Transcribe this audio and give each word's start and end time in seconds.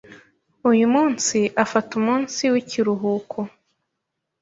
Uyu 0.71 0.85
munsi 0.93 1.37
afata 1.63 1.91
umunsi 1.99 2.41
w'ikiruhuko. 2.53 3.37